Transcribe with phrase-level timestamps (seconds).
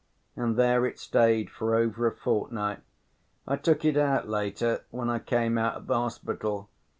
[0.35, 2.79] And there it stayed for over a fortnight.
[3.47, 6.71] I took it out later, when I came out of the hospital.